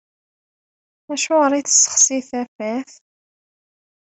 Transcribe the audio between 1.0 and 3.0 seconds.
Acuɣer i tessexsi tafat?